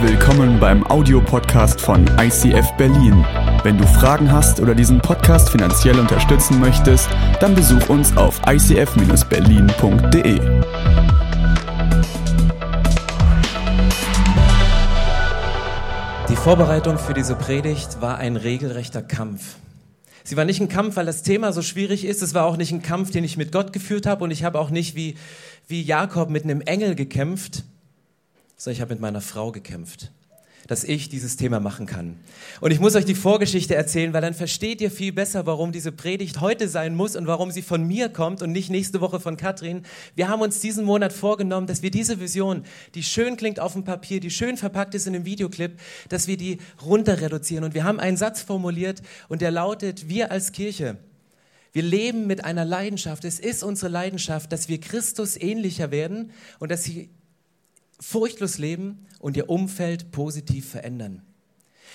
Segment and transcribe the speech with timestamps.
[0.00, 3.24] Willkommen beim Audiopodcast von ICF Berlin.
[3.64, 7.08] Wenn du Fragen hast oder diesen Podcast finanziell unterstützen möchtest,
[7.40, 10.38] dann besuch uns auf icf-berlin.de.
[16.28, 19.56] Die Vorbereitung für diese Predigt war ein regelrechter Kampf.
[20.22, 22.22] Sie war nicht ein Kampf, weil das Thema so schwierig ist.
[22.22, 24.22] Es war auch nicht ein Kampf, den ich mit Gott geführt habe.
[24.22, 25.16] Und ich habe auch nicht wie,
[25.66, 27.64] wie Jakob mit einem Engel gekämpft,
[28.58, 30.10] sondern ich habe mit meiner Frau gekämpft,
[30.66, 32.16] dass ich dieses Thema machen kann.
[32.60, 35.92] Und ich muss euch die Vorgeschichte erzählen, weil dann versteht ihr viel besser, warum diese
[35.92, 39.36] Predigt heute sein muss und warum sie von mir kommt und nicht nächste Woche von
[39.36, 39.84] Katrin.
[40.16, 42.64] Wir haben uns diesen Monat vorgenommen, dass wir diese Vision,
[42.96, 45.78] die schön klingt auf dem Papier, die schön verpackt ist in einem Videoclip,
[46.08, 47.64] dass wir die runter reduzieren.
[47.64, 50.98] Und wir haben einen Satz formuliert und der lautet, wir als Kirche,
[51.72, 53.24] wir leben mit einer Leidenschaft.
[53.24, 57.10] Es ist unsere Leidenschaft, dass wir Christus ähnlicher werden und dass sie
[58.00, 61.22] furchtlos leben und ihr Umfeld positiv verändern.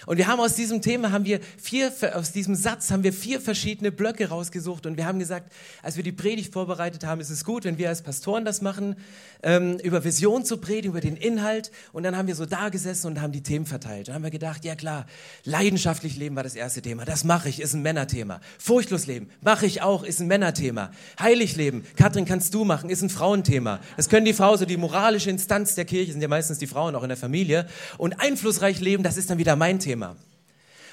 [0.05, 3.39] Und wir haben aus diesem Thema, haben wir vier, aus diesem Satz haben wir vier
[3.39, 5.51] verschiedene Blöcke rausgesucht und wir haben gesagt,
[5.81, 8.95] als wir die Predigt vorbereitet haben, ist es gut, wenn wir als Pastoren das machen,
[9.43, 11.71] ähm, über Vision zu predigen, über den Inhalt.
[11.91, 14.07] Und dann haben wir so da gesessen und haben die Themen verteilt.
[14.07, 15.05] Dann haben wir gedacht, ja klar,
[15.43, 17.05] leidenschaftlich leben war das erste Thema.
[17.05, 18.39] Das mache ich, ist ein Männerthema.
[18.57, 20.91] Furchtlos leben, mache ich auch, ist ein Männerthema.
[21.19, 23.79] Heilig leben, Katrin, kannst du machen, ist ein Frauenthema.
[23.97, 26.95] Das können die Frauen, so die moralische Instanz der Kirche, sind ja meistens die Frauen
[26.95, 27.67] auch in der Familie.
[27.97, 29.92] Und einflussreich leben, das ist dann wieder mein Thema.
[29.93, 30.15] Thema.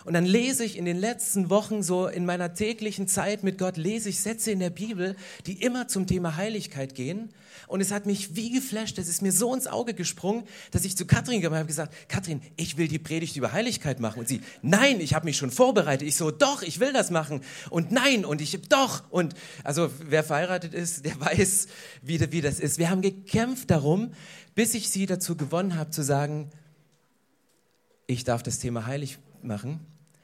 [0.05, 3.79] Und dann lese ich in den letzten Wochen so in meiner täglichen Zeit mit Gott,
[3.79, 7.31] lese ich Sätze in der Bibel, die immer zum Thema Heiligkeit gehen.
[7.67, 10.99] Und es hat mich wie geflasht, es ist mir so ins Auge gesprungen, dass ich
[10.99, 14.19] zu Katrin gekommen habe gesagt, Katrin, ich will die Predigt über Heiligkeit machen.
[14.19, 16.07] Und sie, nein, ich habe mich schon vorbereitet.
[16.07, 17.41] Ich so, doch, ich will das machen.
[17.71, 19.05] Und nein, und ich, doch.
[19.09, 19.35] Und
[19.65, 21.69] also wer verheiratet ist, der weiß,
[22.03, 22.77] wie, wie das ist.
[22.77, 24.13] Wir haben gekämpft darum,
[24.55, 26.51] bis ich sie dazu gewonnen habe zu sagen,
[28.11, 29.81] ich darf das Thema heilig machen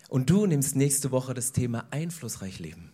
[0.08, 2.92] und du nimmst nächste Woche das Thema einflussreich leben.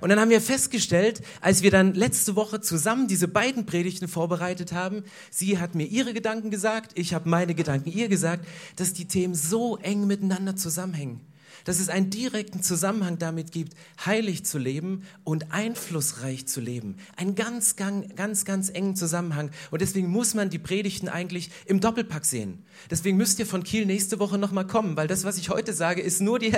[0.00, 4.72] Und dann haben wir festgestellt, als wir dann letzte Woche zusammen diese beiden Predigten vorbereitet
[4.72, 8.46] haben, sie hat mir ihre Gedanken gesagt, ich habe meine Gedanken ihr gesagt,
[8.76, 11.20] dass die Themen so eng miteinander zusammenhängen
[11.64, 13.74] dass es einen direkten Zusammenhang damit gibt,
[14.04, 16.96] heilig zu leben und einflussreich zu leben.
[17.16, 19.50] Ein ganz, ganz, ganz, ganz engen Zusammenhang.
[19.70, 22.64] Und deswegen muss man die Predigten eigentlich im Doppelpack sehen.
[22.90, 26.02] Deswegen müsst ihr von Kiel nächste Woche nochmal kommen, weil das, was ich heute sage,
[26.02, 26.52] ist nur die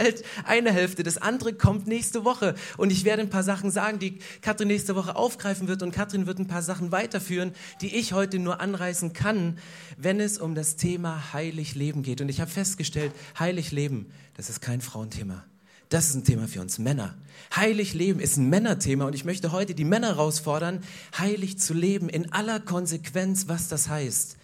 [0.44, 1.02] eine Hälfte.
[1.02, 2.54] Das andere kommt nächste Woche.
[2.76, 5.82] Und ich werde ein paar Sachen sagen, die Katrin nächste Woche aufgreifen wird.
[5.82, 9.58] Und Katrin wird ein paar Sachen weiterführen, die ich heute nur anreißen kann,
[9.96, 12.20] wenn es um das Thema heilig leben geht.
[12.20, 14.06] Und ich habe festgestellt, heilig leben
[14.36, 15.44] das ist kein Frauenthema.
[15.88, 17.16] Das ist ein Thema für uns Männer.
[17.54, 20.82] Heilig leben ist ein Männerthema und ich möchte heute die Männer herausfordern,
[21.18, 24.36] heilig zu leben in aller Konsequenz, was das heißt.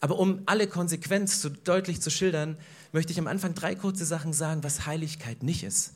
[0.00, 2.56] Aber um alle Konsequenz zu, deutlich zu schildern,
[2.92, 5.92] möchte ich am Anfang drei kurze Sachen sagen, was Heiligkeit nicht ist.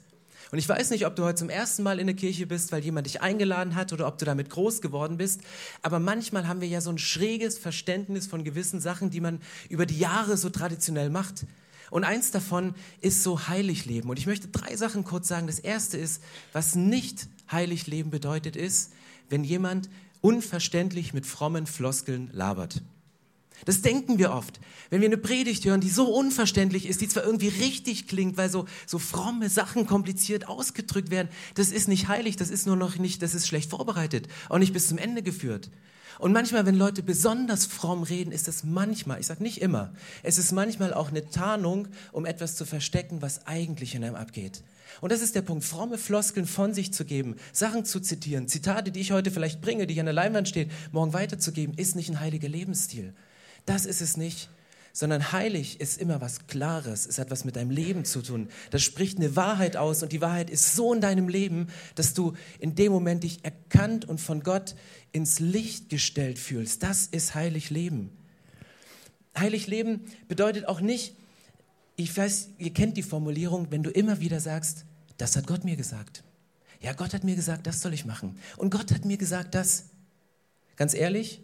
[0.50, 2.82] Und ich weiß nicht, ob du heute zum ersten Mal in der Kirche bist, weil
[2.82, 5.42] jemand dich eingeladen hat oder ob du damit groß geworden bist.
[5.82, 9.86] Aber manchmal haben wir ja so ein schräges Verständnis von gewissen Sachen, die man über
[9.86, 11.46] die Jahre so traditionell macht.
[11.90, 14.10] Und eins davon ist so heilig leben.
[14.10, 15.46] Und ich möchte drei Sachen kurz sagen.
[15.46, 18.92] Das erste ist, was nicht heilig leben bedeutet, ist,
[19.28, 19.88] wenn jemand
[20.20, 22.82] unverständlich mit frommen Floskeln labert.
[23.64, 24.60] Das denken wir oft.
[24.88, 28.50] Wenn wir eine Predigt hören, die so unverständlich ist, die zwar irgendwie richtig klingt, weil
[28.50, 32.96] so, so fromme Sachen kompliziert ausgedrückt werden, das ist nicht heilig, das ist nur noch
[32.96, 35.70] nicht, das ist schlecht vorbereitet, auch nicht bis zum Ende geführt.
[36.18, 40.38] Und manchmal, wenn Leute besonders fromm reden, ist es manchmal, ich sage nicht immer, es
[40.38, 44.62] ist manchmal auch eine Tarnung, um etwas zu verstecken, was eigentlich in einem abgeht.
[45.00, 48.90] Und das ist der Punkt, fromme Floskeln von sich zu geben, Sachen zu zitieren, Zitate,
[48.90, 52.10] die ich heute vielleicht bringe, die hier an der Leinwand stehen, morgen weiterzugeben, ist nicht
[52.10, 53.14] ein heiliger Lebensstil.
[53.66, 54.50] Das ist es nicht
[54.92, 57.06] sondern heilig ist immer was Klares.
[57.06, 58.48] Es hat was mit deinem Leben zu tun.
[58.70, 62.34] Das spricht eine Wahrheit aus und die Wahrheit ist so in deinem Leben, dass du
[62.58, 64.74] in dem Moment dich erkannt und von Gott
[65.12, 66.82] ins Licht gestellt fühlst.
[66.82, 68.10] Das ist heilig Leben.
[69.38, 71.14] Heilig Leben bedeutet auch nicht,
[71.96, 74.84] ich weiß, ihr kennt die Formulierung, wenn du immer wieder sagst,
[75.18, 76.24] das hat Gott mir gesagt.
[76.80, 78.38] Ja, Gott hat mir gesagt, das soll ich machen.
[78.56, 79.86] Und Gott hat mir gesagt, das.
[80.76, 81.42] Ganz ehrlich,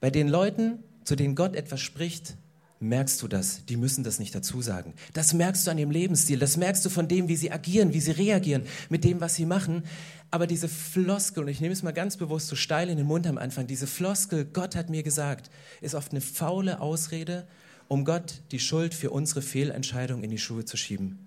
[0.00, 2.36] bei den Leuten, zu denen Gott etwas spricht,
[2.80, 3.64] merkst du das.
[3.66, 4.94] Die müssen das nicht dazu sagen.
[5.12, 6.38] Das merkst du an ihrem Lebensstil.
[6.38, 9.46] Das merkst du von dem, wie sie agieren, wie sie reagieren, mit dem, was sie
[9.46, 9.84] machen.
[10.30, 13.26] Aber diese Floskel, und ich nehme es mal ganz bewusst so steil in den Mund
[13.26, 15.50] am Anfang, diese Floskel, Gott hat mir gesagt,
[15.80, 17.46] ist oft eine faule Ausrede,
[17.88, 21.26] um Gott die Schuld für unsere Fehlentscheidung in die Schuhe zu schieben.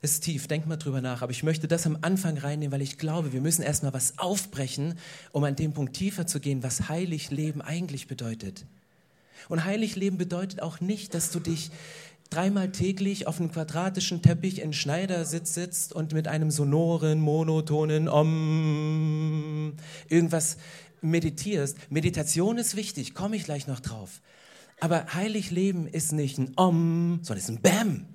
[0.00, 2.98] Ist tief, denk mal drüber nach, aber ich möchte das am Anfang reinnehmen, weil ich
[2.98, 4.94] glaube, wir müssen erstmal was aufbrechen,
[5.32, 8.64] um an dem Punkt tiefer zu gehen, was heilig Leben eigentlich bedeutet.
[9.48, 11.70] Und heilig leben bedeutet auch nicht, dass du dich
[12.30, 19.74] dreimal täglich auf einem quadratischen Teppich in Schneidersitz sitzt und mit einem sonoren, monotonen Om
[20.08, 20.58] irgendwas
[21.00, 21.78] meditierst.
[21.90, 24.20] Meditation ist wichtig, komme ich gleich noch drauf.
[24.80, 28.06] Aber heilig leben ist nicht ein Om, sondern es ist ein Bam.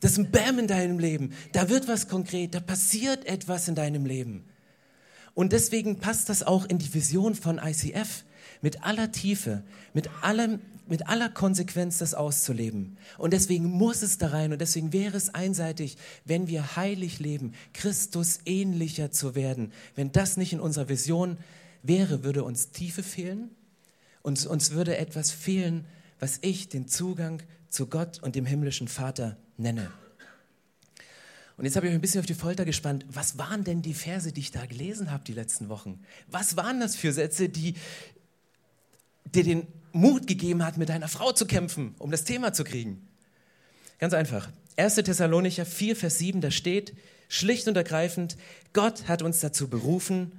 [0.00, 1.32] Das ist ein Bam in deinem Leben.
[1.52, 4.44] Da wird was konkret, da passiert etwas in deinem Leben.
[5.34, 8.24] Und deswegen passt das auch in die Vision von ICF,
[8.64, 9.62] mit aller Tiefe,
[9.92, 10.58] mit, allem,
[10.88, 12.96] mit aller Konsequenz das auszuleben.
[13.18, 17.52] Und deswegen muss es da rein und deswegen wäre es einseitig, wenn wir heilig leben,
[17.74, 19.70] Christus ähnlicher zu werden.
[19.96, 21.36] Wenn das nicht in unserer Vision
[21.82, 23.50] wäre, würde uns Tiefe fehlen
[24.22, 25.84] und uns würde etwas fehlen,
[26.18, 29.90] was ich den Zugang zu Gott und dem himmlischen Vater nenne.
[31.58, 33.04] Und jetzt habe ich euch ein bisschen auf die Folter gespannt.
[33.10, 36.00] Was waren denn die Verse, die ich da gelesen habe die letzten Wochen?
[36.28, 37.74] Was waren das für Sätze, die
[39.34, 43.06] dir den Mut gegeben hat, mit deiner Frau zu kämpfen, um das Thema zu kriegen?
[43.98, 44.50] Ganz einfach.
[44.76, 44.96] 1.
[44.96, 46.94] Thessalonicher 4, Vers 7, da steht
[47.28, 48.36] schlicht und ergreifend,
[48.72, 50.32] Gott hat uns dazu berufen,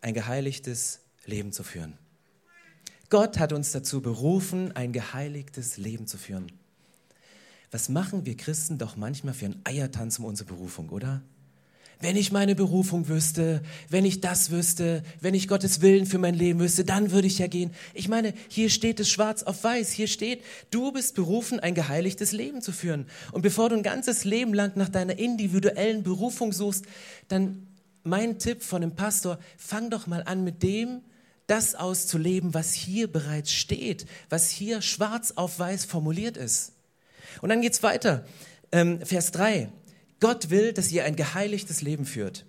[0.00, 1.98] ein geheiligtes Leben zu führen.
[3.10, 6.50] Gott hat uns dazu berufen, ein geheiligtes Leben zu führen.
[7.70, 11.22] Was machen wir Christen doch manchmal für einen Eiertanz um unsere Berufung, oder?
[12.02, 16.34] Wenn ich meine Berufung wüsste, wenn ich das wüsste, wenn ich Gottes Willen für mein
[16.34, 17.70] Leben wüsste, dann würde ich ja gehen.
[17.94, 19.92] Ich meine, hier steht es schwarz auf weiß.
[19.92, 23.06] Hier steht, du bist berufen, ein geheiligtes Leben zu führen.
[23.30, 26.86] Und bevor du ein ganzes Leben lang nach deiner individuellen Berufung suchst,
[27.28, 27.68] dann
[28.02, 31.02] mein Tipp von dem Pastor, fang doch mal an mit dem,
[31.46, 36.72] das auszuleben, was hier bereits steht, was hier schwarz auf weiß formuliert ist.
[37.42, 38.24] Und dann geht es weiter.
[38.72, 39.70] Ähm, Vers 3.
[40.22, 42.46] Gott will, dass ihr ein geheiligtes Leben führt.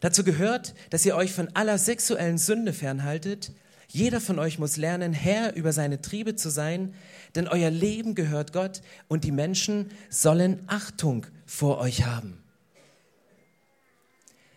[0.00, 3.52] Dazu gehört, dass ihr euch von aller sexuellen Sünde fernhaltet.
[3.88, 6.92] Jeder von euch muss lernen, Herr über seine Triebe zu sein,
[7.36, 12.42] denn euer Leben gehört Gott und die Menschen sollen Achtung vor euch haben.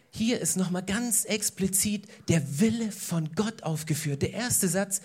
[0.09, 4.23] Hier ist nochmal ganz explizit der Wille von Gott aufgeführt.
[4.23, 5.01] Der erste Satz,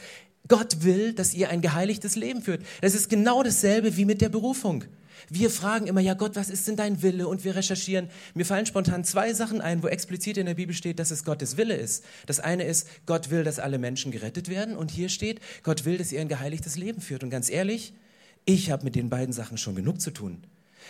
[0.48, 2.64] Gott will, dass ihr ein geheiligtes Leben führt.
[2.80, 4.84] Das ist genau dasselbe wie mit der Berufung.
[5.28, 7.28] Wir fragen immer, ja Gott, was ist denn dein Wille?
[7.28, 8.08] Und wir recherchieren.
[8.34, 11.56] Mir fallen spontan zwei Sachen ein, wo explizit in der Bibel steht, dass es Gottes
[11.56, 12.04] Wille ist.
[12.26, 14.76] Das eine ist, Gott will, dass alle Menschen gerettet werden.
[14.76, 17.24] Und hier steht, Gott will, dass ihr ein geheiligtes Leben führt.
[17.24, 17.94] Und ganz ehrlich,
[18.44, 20.42] ich habe mit den beiden Sachen schon genug zu tun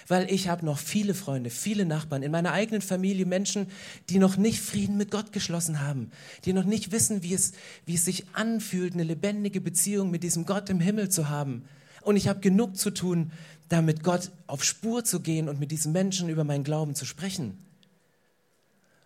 [0.09, 3.67] weil ich habe noch viele Freunde, viele Nachbarn in meiner eigenen Familie, Menschen,
[4.11, 6.11] die noch nicht Frieden mit Gott geschlossen haben,
[6.45, 7.53] die noch nicht wissen, wie es,
[7.87, 11.65] wie es sich anfühlt, eine lebendige Beziehung mit diesem Gott im Himmel zu haben.
[12.03, 13.31] Und ich habe genug zu tun,
[13.73, 17.59] damit Gott auf Spur zu gehen und mit diesen Menschen über meinen Glauben zu sprechen.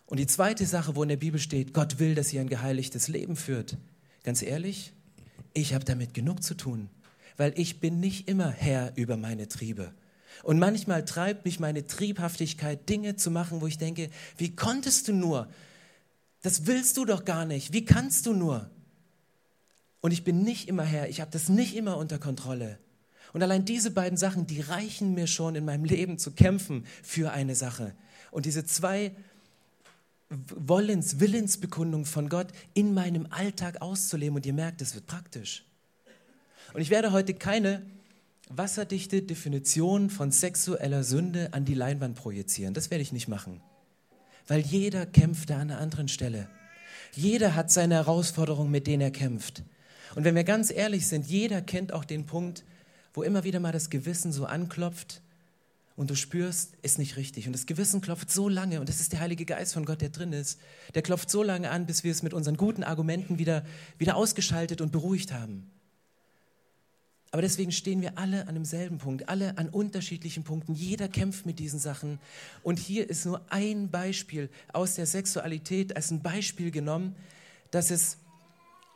[0.06, 3.06] Und die zweite Sache, wo in der Bibel steht, Gott will, dass ihr ein geheiligtes
[3.06, 3.76] Leben führt.
[4.24, 4.92] Ganz ehrlich,
[5.54, 6.88] ich habe damit genug zu tun,
[7.36, 9.92] weil ich bin nicht immer Herr über meine Triebe.
[10.42, 15.12] Und manchmal treibt mich meine Triebhaftigkeit, Dinge zu machen, wo ich denke, wie konntest du
[15.12, 15.48] nur?
[16.42, 17.72] Das willst du doch gar nicht.
[17.72, 18.68] Wie kannst du nur?
[20.00, 22.78] Und ich bin nicht immer Herr, ich habe das nicht immer unter Kontrolle.
[23.32, 27.32] Und allein diese beiden Sachen, die reichen mir schon in meinem Leben zu kämpfen für
[27.32, 27.94] eine Sache.
[28.30, 29.12] Und diese zwei
[30.28, 34.36] Wollens, Willensbekundungen von Gott in meinem Alltag auszuleben.
[34.36, 35.64] Und ihr merkt, es wird praktisch.
[36.74, 37.82] Und ich werde heute keine
[38.48, 42.74] wasserdichte Definition von sexueller Sünde an die Leinwand projizieren.
[42.74, 43.60] Das werde ich nicht machen.
[44.48, 46.48] Weil jeder kämpft da an einer anderen Stelle.
[47.12, 49.62] Jeder hat seine Herausforderungen, mit denen er kämpft.
[50.14, 52.64] Und wenn wir ganz ehrlich sind, jeder kennt auch den Punkt,
[53.16, 55.22] wo immer wieder mal das Gewissen so anklopft
[55.96, 57.46] und du spürst, ist nicht richtig.
[57.46, 60.10] Und das Gewissen klopft so lange, und das ist der Heilige Geist von Gott, der
[60.10, 60.60] drin ist,
[60.94, 63.64] der klopft so lange an, bis wir es mit unseren guten Argumenten wieder,
[63.96, 65.70] wieder ausgeschaltet und beruhigt haben.
[67.30, 70.74] Aber deswegen stehen wir alle an demselben Punkt, alle an unterschiedlichen Punkten.
[70.74, 72.18] Jeder kämpft mit diesen Sachen.
[72.62, 77.16] Und hier ist nur ein Beispiel aus der Sexualität als ein Beispiel genommen,
[77.70, 78.18] dass es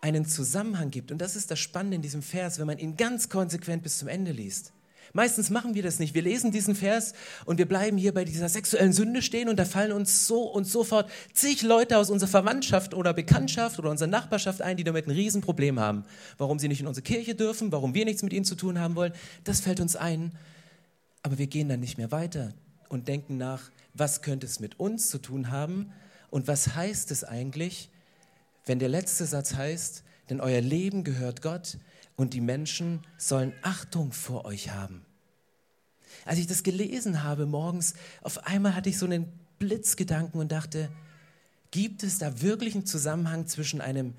[0.00, 1.12] einen Zusammenhang gibt.
[1.12, 4.08] Und das ist das Spannende in diesem Vers, wenn man ihn ganz konsequent bis zum
[4.08, 4.72] Ende liest.
[5.12, 6.14] Meistens machen wir das nicht.
[6.14, 7.14] Wir lesen diesen Vers
[7.44, 10.64] und wir bleiben hier bei dieser sexuellen Sünde stehen und da fallen uns so und
[10.64, 15.10] sofort zig Leute aus unserer Verwandtschaft oder Bekanntschaft oder unserer Nachbarschaft ein, die damit ein
[15.10, 16.04] Riesenproblem haben.
[16.38, 18.94] Warum sie nicht in unsere Kirche dürfen, warum wir nichts mit ihnen zu tun haben
[18.94, 20.32] wollen, das fällt uns ein.
[21.22, 22.54] Aber wir gehen dann nicht mehr weiter
[22.88, 23.62] und denken nach,
[23.94, 25.92] was könnte es mit uns zu tun haben
[26.30, 27.90] und was heißt es eigentlich,
[28.70, 31.76] wenn der letzte Satz heißt, denn euer Leben gehört Gott,
[32.14, 35.04] und die Menschen sollen Achtung vor euch haben.
[36.24, 39.26] Als ich das gelesen habe morgens, auf einmal hatte ich so einen
[39.58, 40.88] Blitzgedanken und dachte,
[41.72, 44.14] gibt es da wirklich einen Zusammenhang zwischen einem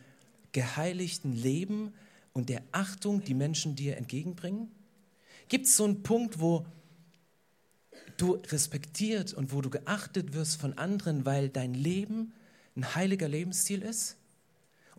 [0.51, 1.93] geheiligten Leben
[2.33, 4.69] und der Achtung, die Menschen dir entgegenbringen?
[5.47, 6.65] Gibt es so einen Punkt, wo
[8.17, 12.33] du respektiert und wo du geachtet wirst von anderen, weil dein Leben
[12.75, 14.17] ein heiliger Lebensstil ist?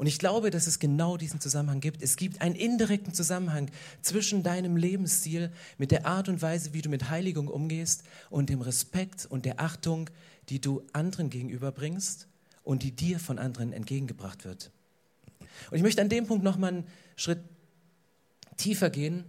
[0.03, 2.03] Und ich glaube, dass es genau diesen Zusammenhang gibt.
[2.03, 6.89] Es gibt einen indirekten Zusammenhang zwischen deinem Lebensstil mit der Art und Weise, wie du
[6.89, 10.11] mit Heiligung umgehst und dem Respekt und der Achtung,
[10.49, 12.27] die du anderen gegenüberbringst
[12.65, 14.73] und die dir von anderen entgegengebracht wird.
[15.71, 17.39] Und ich möchte an dem Punkt nochmal einen Schritt
[18.57, 19.23] tiefer gehen,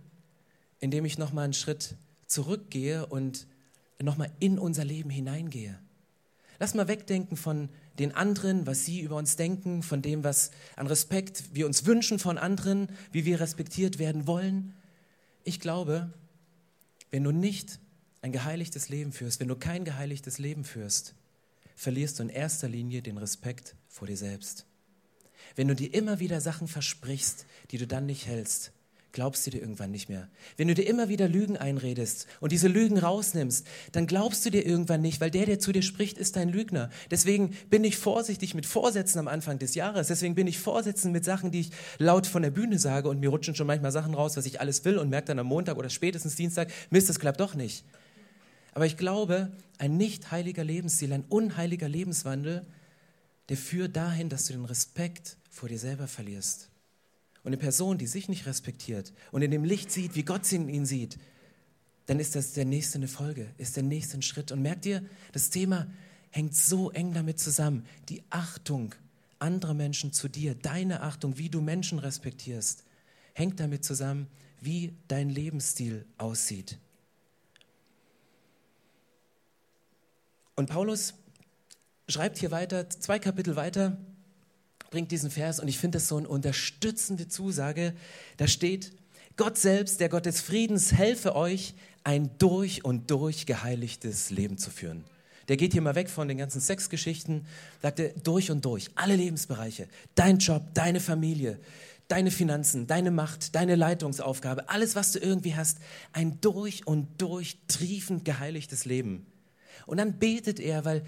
[0.80, 3.46] indem ich nochmal einen Schritt zurückgehe und
[4.02, 5.78] nochmal in unser Leben hineingehe.
[6.58, 7.70] Lass mal wegdenken von
[8.00, 12.20] den anderen, was sie über uns denken, von dem, was an Respekt wir uns wünschen
[12.20, 14.74] von anderen, wie wir respektiert werden wollen.
[15.44, 16.12] Ich glaube,
[17.12, 17.80] wenn du nicht
[18.22, 21.14] ein geheiligtes Leben führst, wenn du kein geheiligtes Leben führst,
[21.76, 24.66] verlierst du in erster Linie den Respekt vor dir selbst.
[25.56, 28.72] Wenn du dir immer wieder Sachen versprichst, die du dann nicht hältst,
[29.14, 30.28] glaubst du dir irgendwann nicht mehr.
[30.58, 34.66] Wenn du dir immer wieder Lügen einredest und diese Lügen rausnimmst, dann glaubst du dir
[34.66, 36.90] irgendwann nicht, weil der, der zu dir spricht, ist dein Lügner.
[37.12, 40.08] Deswegen bin ich vorsichtig mit Vorsätzen am Anfang des Jahres.
[40.08, 43.30] Deswegen bin ich vorsitzend mit Sachen, die ich laut von der Bühne sage und mir
[43.30, 45.92] rutschen schon manchmal Sachen raus, was ich alles will und merke dann am Montag oder
[45.92, 47.86] spätestens Dienstag, Mist, das klappt doch nicht.
[48.74, 52.66] Aber ich glaube, ein nicht heiliger Lebensstil, ein unheiliger Lebenswandel,
[53.50, 56.73] der führt dahin, dass du den Respekt vor dir selber verlierst.
[57.44, 60.86] Und eine Person, die sich nicht respektiert und in dem Licht sieht, wie Gott ihn
[60.86, 61.20] sieht,
[62.06, 64.52] dann ist das der nächste eine Folge, ist der nächste Schritt.
[64.52, 65.88] Und merkt ihr, das Thema
[66.32, 67.86] hängt so eng damit zusammen.
[68.10, 68.96] Die Achtung
[69.40, 72.84] anderer Menschen zu dir, deine Achtung, wie du Menschen respektierst,
[73.34, 74.28] hängt damit zusammen,
[74.62, 76.78] wie dein Lebensstil aussieht.
[80.56, 81.16] Und Paulus
[82.08, 83.98] schreibt hier weiter, zwei Kapitel weiter,
[84.94, 87.96] bringt diesen Vers und ich finde das so eine unterstützende Zusage.
[88.38, 88.92] Da steht,
[89.38, 91.74] Gott selbst, der Gott des Friedens, helfe euch,
[92.04, 95.04] ein durch und durch geheiligtes Leben zu führen.
[95.48, 97.48] Der geht hier mal weg von den ganzen Sexgeschichten,
[97.82, 101.60] sagt er, durch und durch, alle Lebensbereiche, dein Job, deine Familie,
[102.08, 105.80] deine Finanzen, deine Macht, deine Leitungsaufgabe, alles, was du irgendwie hast,
[106.12, 109.26] ein durch und durch triefend geheiligtes Leben.
[109.88, 111.04] Und dann betet er, weil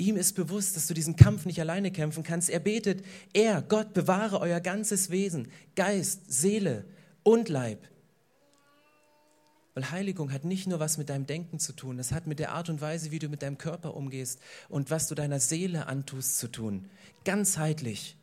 [0.00, 2.50] ihm ist bewusst, dass du diesen Kampf nicht alleine kämpfen kannst.
[2.50, 6.84] Er betet, er, Gott, bewahre euer ganzes Wesen, Geist, Seele
[7.22, 7.86] und Leib.
[9.74, 12.52] Weil Heiligung hat nicht nur was mit deinem Denken zu tun, es hat mit der
[12.52, 16.38] Art und Weise, wie du mit deinem Körper umgehst und was du deiner Seele antust
[16.38, 16.88] zu tun.
[17.24, 18.16] Ganzheitlich.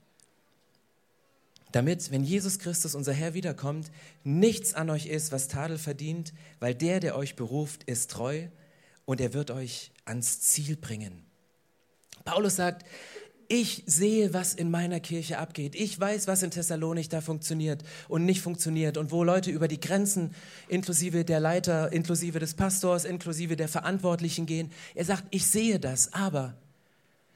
[1.71, 3.91] Damit, wenn Jesus Christus, unser Herr, wiederkommt,
[4.23, 8.47] nichts an euch ist, was Tadel verdient, weil der, der euch beruft, ist treu
[9.05, 11.26] und er wird euch ans Ziel bringen.
[12.27, 12.85] Paulus sagt,
[13.47, 15.75] ich sehe, was in meiner Kirche abgeht.
[15.75, 19.79] Ich weiß, was in Thessalonik da funktioniert und nicht funktioniert und wo Leute über die
[19.79, 20.35] Grenzen
[20.67, 24.71] inklusive der Leiter, inklusive des Pastors, inklusive der Verantwortlichen gehen.
[24.93, 26.55] Er sagt, ich sehe das, aber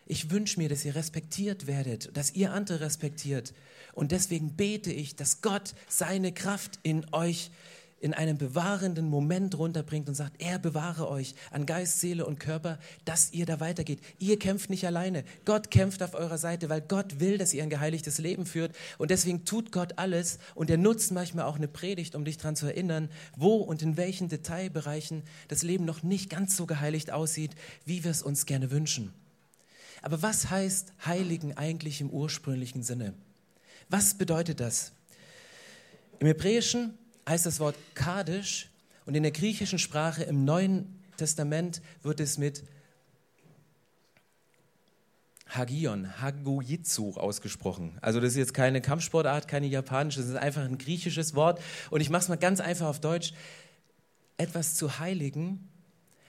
[0.06, 3.54] ich wünsche mir, dass ihr respektiert werdet, dass ihr andere respektiert.
[3.94, 7.50] Und deswegen bete ich, dass Gott seine Kraft in euch
[8.02, 12.80] in einem bewahrenden Moment runterbringt und sagt, er bewahre euch an Geist, Seele und Körper,
[13.06, 14.02] dass ihr da weitergeht.
[14.18, 15.24] Ihr kämpft nicht alleine.
[15.46, 18.76] Gott kämpft auf eurer Seite, weil Gott will, dass ihr ein geheiligtes Leben führt.
[18.98, 22.56] Und deswegen tut Gott alles und er nutzt manchmal auch eine Predigt, um dich daran
[22.56, 27.52] zu erinnern, wo und in welchen Detailbereichen das Leben noch nicht ganz so geheiligt aussieht,
[27.86, 29.14] wie wir es uns gerne wünschen.
[30.02, 33.14] Aber was heißt Heiligen eigentlich im ursprünglichen Sinne?
[33.90, 34.94] Was bedeutet das?
[36.20, 36.98] Im Hebräischen
[37.32, 38.68] heißt das Wort Kadisch
[39.06, 42.64] und in der griechischen Sprache im Neuen Testament wird es mit
[45.48, 47.98] Hagion, Hagujitsu ausgesprochen.
[48.02, 51.62] Also das ist jetzt keine Kampfsportart, keine japanische, das ist einfach ein griechisches Wort.
[51.90, 53.34] Und ich mache es mal ganz einfach auf Deutsch.
[54.38, 55.70] Etwas zu heiligen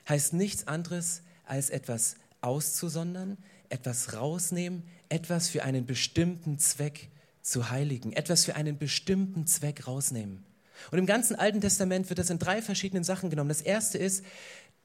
[0.08, 3.38] heißt nichts anderes als etwas auszusondern,
[3.70, 7.08] etwas rausnehmen, etwas für einen bestimmten Zweck
[7.42, 10.44] zu heiligen, etwas für einen bestimmten Zweck rausnehmen.
[10.90, 13.48] Und im ganzen Alten Testament wird das in drei verschiedenen Sachen genommen.
[13.48, 14.24] Das erste ist,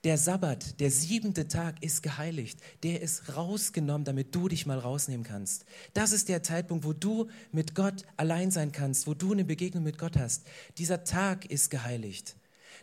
[0.03, 2.59] der Sabbat, der siebente Tag ist geheiligt.
[2.83, 5.65] Der ist rausgenommen, damit du dich mal rausnehmen kannst.
[5.93, 9.83] Das ist der Zeitpunkt, wo du mit Gott allein sein kannst, wo du eine Begegnung
[9.83, 10.45] mit Gott hast.
[10.77, 12.35] Dieser Tag ist geheiligt.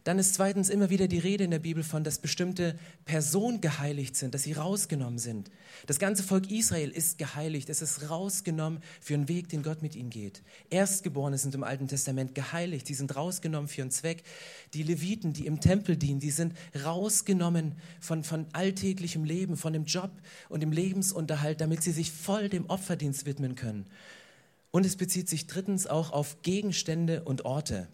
[0.05, 4.17] Dann ist zweitens immer wieder die Rede in der Bibel von, dass bestimmte Personen geheiligt
[4.17, 5.51] sind, dass sie rausgenommen sind.
[5.87, 9.97] Das ganze Volk Israel ist geheiligt, es ist rausgenommen für einen Weg, den Gott mit
[9.97, 10.43] ihnen geht.
[10.69, 14.25] Erstgeborene sind im Alten Testament geheiligt, die sind rausgenommen für einen Zweck.
[14.75, 16.53] Die Leviten, die im Tempel dienen, die sind
[16.85, 20.11] rausgenommen von, von alltäglichem Leben, von dem Job
[20.51, 23.87] und dem Lebensunterhalt, damit sie sich voll dem Opferdienst widmen können.
[24.71, 27.89] Und es bezieht sich drittens auch auf Gegenstände und Orte.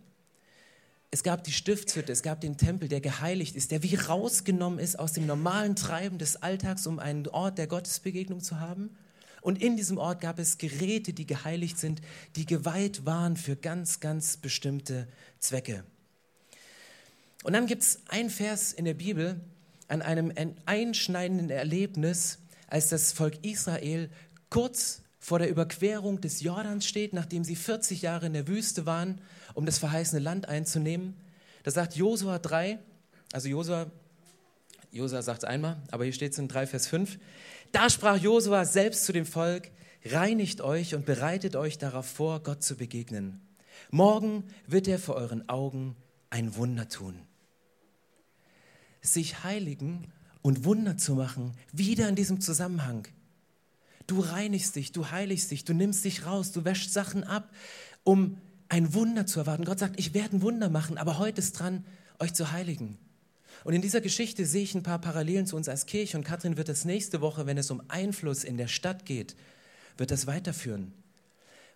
[1.13, 4.97] Es gab die Stiftshütte, es gab den Tempel, der geheiligt ist, der wie rausgenommen ist
[4.97, 8.97] aus dem normalen Treiben des Alltags, um einen Ort der Gottesbegegnung zu haben.
[9.43, 12.01] Und in diesem Ort gab es Geräte, die geheiligt sind,
[12.37, 15.09] die geweiht waren für ganz, ganz bestimmte
[15.41, 15.83] Zwecke.
[17.43, 19.41] Und dann gibt es ein Vers in der Bibel
[19.89, 20.33] an einem
[20.67, 22.39] einschneidenden Erlebnis,
[22.69, 24.11] als das Volk Israel
[24.49, 29.21] kurz vor der Überquerung des Jordans steht, nachdem sie 40 Jahre in der Wüste waren,
[29.55, 31.15] um das verheißene Land einzunehmen.
[31.63, 32.79] Da sagt Josua 3,
[33.33, 33.91] also Josua,
[34.91, 37.19] Josua sagt es einmal, aber hier steht es in 3, Vers 5.
[37.73, 39.71] Da sprach Josua selbst zu dem Volk,
[40.05, 43.41] reinigt euch und bereitet euch darauf vor, Gott zu begegnen.
[43.91, 45.97] Morgen wird er vor euren Augen
[46.31, 47.23] ein Wunder tun.
[49.03, 53.07] Sich heiligen und Wunder zu machen, wieder in diesem Zusammenhang.
[54.07, 57.51] Du reinigst dich, du heiligst dich, du nimmst dich raus, du wäschst Sachen ab,
[58.05, 58.39] um
[58.71, 59.65] ein Wunder zu erwarten.
[59.65, 61.85] Gott sagt, ich werde ein Wunder machen, aber heute ist dran,
[62.19, 62.97] euch zu heiligen.
[63.65, 66.57] Und in dieser Geschichte sehe ich ein paar Parallelen zu uns als Kirche und Kathrin
[66.57, 69.37] wird das nächste Woche, wenn es um Einfluss in der Stadt geht,
[69.99, 70.93] wird das weiterführen.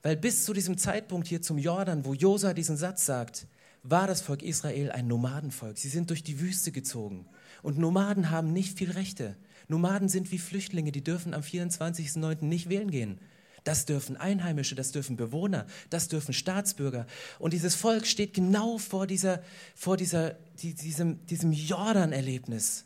[0.03, 3.49] Weil bis zu diesem Zeitpunkt hier zum Jordan, wo Josa diesen Satz sagt,
[3.83, 5.77] war das Volk Israel ein Nomadenvolk.
[5.77, 7.27] Sie sind durch die Wüste gezogen.
[7.63, 9.37] Und Nomaden haben nicht viel Rechte.
[9.69, 12.45] Nomaden sind wie Flüchtlinge, die dürfen am 24.09.
[12.45, 13.19] nicht wählen gehen.
[13.65, 17.07] Das dürfen Einheimische, das dürfen Bewohner, das dürfen Staatsbürger.
[17.39, 19.43] Und dieses Volk steht genau vor, dieser,
[19.75, 22.85] vor dieser, die, diesem, diesem Jordan-Erlebnis.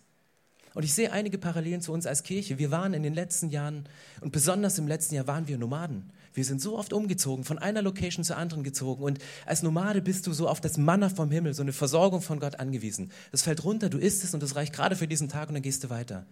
[0.74, 2.58] Und ich sehe einige Parallelen zu uns als Kirche.
[2.58, 3.88] Wir waren in den letzten Jahren
[4.20, 6.12] und besonders im letzten Jahr waren wir Nomaden.
[6.34, 9.02] Wir sind so oft umgezogen, von einer Location zur anderen gezogen.
[9.02, 12.38] Und als Nomade bist du so auf das Manna vom Himmel, so eine Versorgung von
[12.38, 13.10] Gott angewiesen.
[13.32, 15.62] Das fällt runter, du isst es und das reicht gerade für diesen Tag und dann
[15.62, 16.26] gehst du weiter.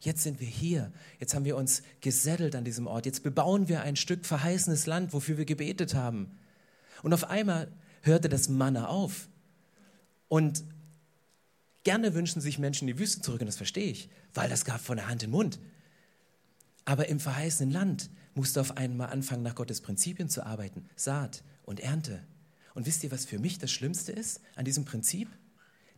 [0.00, 0.92] Jetzt sind wir hier.
[1.18, 3.06] Jetzt haben wir uns gesettelt an diesem Ort.
[3.06, 6.38] Jetzt bebauen wir ein Stück verheißenes Land, wofür wir gebetet haben.
[7.02, 9.28] Und auf einmal hörte das Manna auf.
[10.28, 10.62] Und
[11.84, 14.96] gerne wünschen sich Menschen die Wüste zurück, und das verstehe ich, weil das gab von
[14.96, 15.58] der Hand in den Mund.
[16.84, 20.88] Aber im verheißenen Land musst du auf einmal anfangen, nach Gottes Prinzipien zu arbeiten.
[20.96, 22.22] Saat und Ernte.
[22.74, 25.28] Und wisst ihr, was für mich das Schlimmste ist an diesem Prinzip?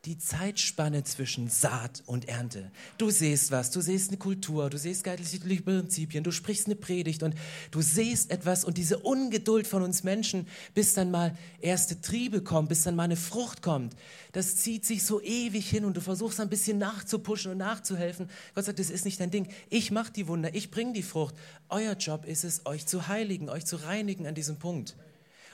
[0.06, 2.70] Die Zeitspanne zwischen Saat und Ernte.
[2.96, 7.22] Du siehst was, du siehst eine Kultur, du siehst geistliche Prinzipien, du sprichst eine Predigt
[7.22, 7.34] und
[7.70, 12.66] du siehst etwas und diese Ungeduld von uns Menschen, bis dann mal erste Triebe kommen,
[12.66, 13.94] bis dann mal eine Frucht kommt,
[14.32, 18.30] das zieht sich so ewig hin und du versuchst ein bisschen nachzupuschen und nachzuhelfen.
[18.54, 19.48] Gott sagt, das ist nicht dein Ding.
[19.68, 21.34] Ich mache die Wunder, ich bringe die Frucht.
[21.68, 24.96] Euer Job ist es, euch zu heiligen, euch zu reinigen an diesem Punkt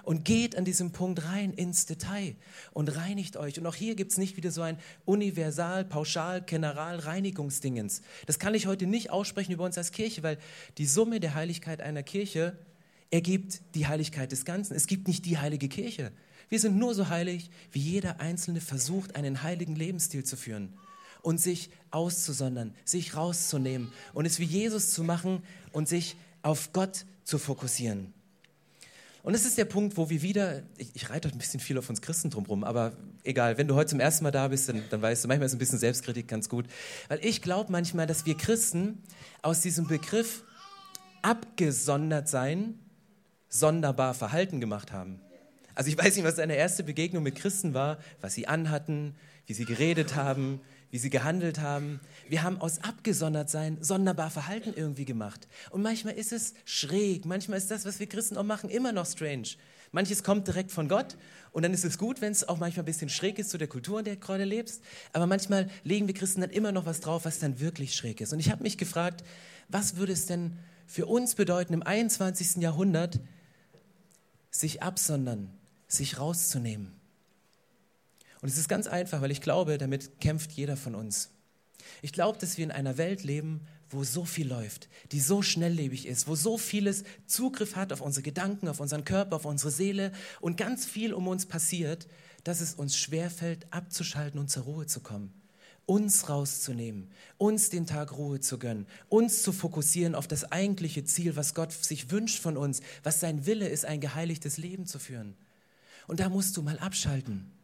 [0.07, 2.37] und geht an diesem Punkt rein ins Detail
[2.73, 3.59] und reinigt euch.
[3.59, 8.03] Und auch hier gibt es nicht wieder so ein universal, pauschal, general Reinigungsdingens.
[8.25, 10.39] Das kann ich heute nicht aussprechen über uns als Kirche, weil
[10.79, 12.57] die Summe der Heiligkeit einer Kirche
[13.11, 14.77] ergibt die Heiligkeit des Ganzen.
[14.77, 16.13] Es gibt nicht die heilige Kirche.
[16.49, 20.73] Wir sind nur so heilig, wie jeder Einzelne versucht, einen heiligen Lebensstil zu führen
[21.21, 25.43] und sich auszusondern, sich rauszunehmen und es wie Jesus zu machen
[25.73, 28.15] und sich auf Gott zu fokussieren.
[29.27, 31.91] Und es ist der Punkt, wo wir wieder, ich, ich reite ein bisschen viel auf
[31.91, 32.93] uns Christen drumherum, aber
[33.25, 35.53] egal, wenn du heute zum ersten Mal da bist, dann, dann weißt du, manchmal ist
[35.53, 36.67] ein bisschen Selbstkritik ganz gut.
[37.09, 39.03] Weil ich glaube manchmal, dass wir Christen
[39.43, 40.45] aus diesem Begriff
[41.23, 42.79] abgesondert sein,
[43.49, 45.21] sonderbar Verhalten gemacht haben.
[45.75, 49.55] Also ich weiß nicht, was deine erste Begegnung mit Christen war, was sie anhatten, wie
[49.55, 52.01] sie geredet haben, wie sie gehandelt haben.
[52.29, 55.49] Wir haben aus Abgesondertsein sonderbar Verhalten irgendwie gemacht.
[55.71, 59.07] Und manchmal ist es schräg, manchmal ist das, was wir Christen auch machen, immer noch
[59.07, 59.49] strange.
[59.93, 61.17] Manches kommt direkt von Gott
[61.53, 63.69] und dann ist es gut, wenn es auch manchmal ein bisschen schräg ist zu der
[63.69, 64.83] Kultur, in der du gerade lebst.
[65.13, 68.33] Aber manchmal legen wir Christen dann immer noch was drauf, was dann wirklich schräg ist.
[68.33, 69.25] Und ich habe mich gefragt,
[69.69, 72.63] was würde es denn für uns bedeuten, im 21.
[72.63, 73.21] Jahrhundert
[74.51, 75.51] sich absondern,
[75.89, 76.96] sich rauszunehmen?
[78.47, 81.31] Und es ist ganz einfach, weil ich glaube, damit kämpft jeder von uns.
[82.01, 86.07] Ich glaube, dass wir in einer Welt leben, wo so viel läuft, die so schnelllebig
[86.07, 90.13] ist, wo so vieles Zugriff hat auf unsere Gedanken, auf unseren Körper, auf unsere Seele
[90.41, 92.07] und ganz viel um uns passiert,
[92.45, 95.33] dass es uns schwerfällt, abzuschalten und zur Ruhe zu kommen.
[95.85, 101.35] Uns rauszunehmen, uns den Tag Ruhe zu gönnen, uns zu fokussieren auf das eigentliche Ziel,
[101.35, 105.35] was Gott sich wünscht von uns, was sein Wille ist, ein geheiligtes Leben zu führen.
[106.07, 107.56] Und da musst du mal abschalten.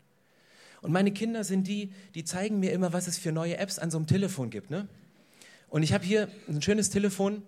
[0.83, 3.91] Und meine Kinder sind die, die zeigen mir immer, was es für neue Apps an
[3.91, 4.71] so einem Telefon gibt.
[4.71, 4.89] Ne?
[5.69, 7.43] Und ich habe hier ein schönes Telefon,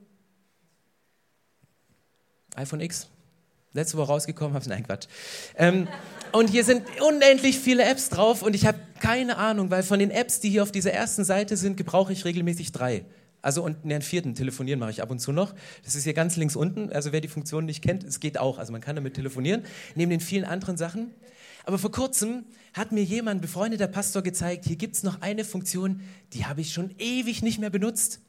[2.55, 3.09] iPhone X,
[3.73, 5.09] letzte Woche rausgekommen, hab's, nein, Quatsch.
[5.57, 5.89] Ähm,
[6.33, 10.13] und hier sind unendlich viele Apps drauf und ich habe keine Ahnung, weil von den
[10.13, 13.05] Apps, die hier auf dieser ersten Seite sind, gebrauche ich regelmäßig drei.
[13.43, 15.55] Also und einen vierten, telefonieren mache ich ab und zu noch.
[15.85, 16.91] Das ist hier ganz links unten.
[16.91, 18.59] Also wer die Funktion nicht kennt, es geht auch.
[18.59, 19.65] Also man kann damit telefonieren,
[19.97, 21.11] neben den vielen anderen Sachen.
[21.65, 26.03] Aber vor kurzem hat mir jemand, befreundeter Pastor, gezeigt, hier gibt es noch eine Funktion,
[26.33, 28.21] die habe ich schon ewig nicht mehr benutzt.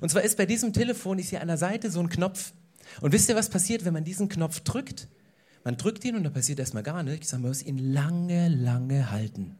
[0.00, 2.52] Und zwar ist bei diesem Telefon ist hier an der Seite so ein Knopf.
[3.00, 5.08] Und wisst ihr, was passiert, wenn man diesen Knopf drückt?
[5.64, 9.10] Man drückt ihn und da passiert erstmal gar nichts, sondern man muss ihn lange, lange
[9.10, 9.56] halten.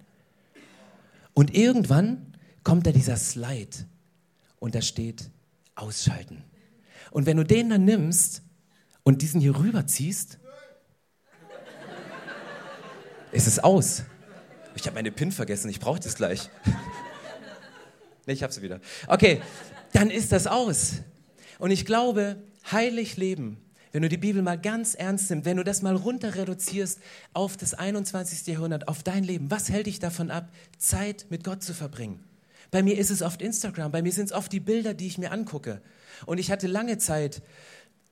[1.32, 3.76] Und irgendwann kommt da dieser Slide
[4.60, 5.30] und da steht
[5.74, 6.44] ausschalten.
[7.10, 8.42] Und wenn du den dann nimmst
[9.02, 10.38] und diesen hier rüberziehst,
[13.34, 14.04] ist es aus.
[14.76, 16.48] Ich habe meine PIN vergessen, ich brauche das gleich.
[18.26, 18.80] nee, ich habe sie wieder.
[19.06, 19.42] Okay,
[19.92, 20.94] dann ist das aus.
[21.58, 22.36] Und ich glaube,
[22.70, 23.58] heilig leben,
[23.92, 26.98] wenn du die Bibel mal ganz ernst nimmst, wenn du das mal runter reduzierst
[27.32, 28.46] auf das 21.
[28.46, 32.24] Jahrhundert, auf dein Leben, was hält dich davon ab, Zeit mit Gott zu verbringen?
[32.70, 35.18] Bei mir ist es oft Instagram, bei mir sind es oft die Bilder, die ich
[35.18, 35.80] mir angucke.
[36.26, 37.42] Und ich hatte lange Zeit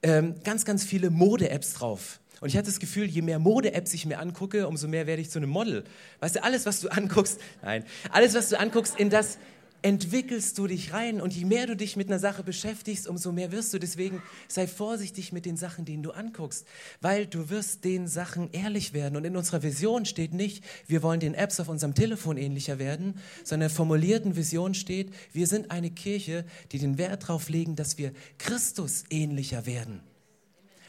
[0.03, 2.21] ähm, ganz, ganz viele Mode-Apps drauf.
[2.43, 5.31] Und ich hatte das Gefühl, je mehr Mode-Apps ich mir angucke, umso mehr werde ich
[5.31, 5.85] zu einem Model.
[6.19, 9.39] Weißt du, alles, was du anguckst, nein, alles, was du anguckst, in das
[9.83, 11.21] entwickelst du dich rein.
[11.21, 13.79] Und je mehr du dich mit einer Sache beschäftigst, umso mehr wirst du.
[13.79, 16.67] Deswegen sei vorsichtig mit den Sachen, denen du anguckst,
[17.01, 19.17] weil du wirst den Sachen ehrlich werden.
[19.17, 23.21] Und in unserer Vision steht nicht, wir wollen den Apps auf unserem Telefon ähnlicher werden,
[23.45, 27.77] sondern in der formulierten Vision steht, wir sind eine Kirche, die den Wert darauf legen,
[27.77, 30.01] dass wir Christus ähnlicher werden.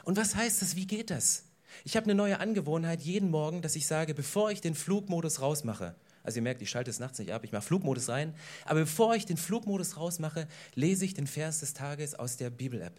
[0.04, 0.76] Und was heißt das?
[0.76, 1.46] Wie geht das?
[1.84, 5.96] Ich habe eine neue Angewohnheit jeden Morgen, dass ich sage, bevor ich den Flugmodus rausmache,
[6.24, 8.34] also ihr merkt, ich schalte es nachts nicht ab, ich mache Flugmodus rein.
[8.66, 12.94] Aber bevor ich den Flugmodus rausmache, lese ich den Vers des Tages aus der Bibel-App.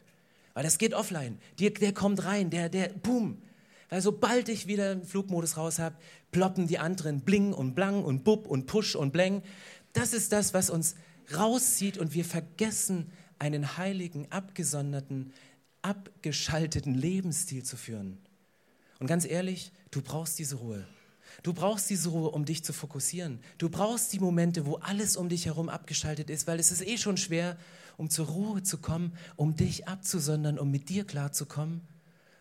[0.53, 1.38] Weil das geht offline.
[1.59, 3.40] Der, der kommt rein, der, der, boom.
[3.88, 5.97] Weil sobald ich wieder den Flugmodus raus habe,
[6.33, 9.43] ploppen die anderen bling und blang und bub und push und bläng.
[9.95, 10.95] Das ist das, was uns
[11.35, 15.33] rauszieht und wir vergessen, einen heiligen, abgesonderten,
[15.85, 18.18] abgeschalteten Lebensstil zu führen.
[18.99, 20.87] Und ganz ehrlich, du brauchst diese Ruhe.
[21.42, 23.40] Du brauchst diese Ruhe, um dich zu fokussieren.
[23.59, 26.97] Du brauchst die Momente, wo alles um dich herum abgeschaltet ist, weil es ist eh
[26.97, 27.57] schon schwer,
[27.97, 31.83] um zur Ruhe zu kommen, um dich abzusondern, um mit dir klarzukommen,